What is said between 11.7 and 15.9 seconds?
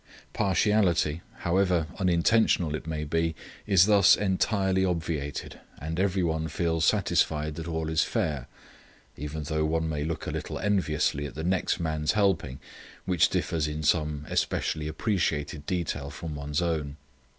man's helping, which differs in some especially appreciated